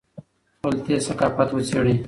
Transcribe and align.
خپل 0.59 0.73
تېر 0.85 0.99
ثقافت 1.07 1.49
وڅېړي 1.53 1.93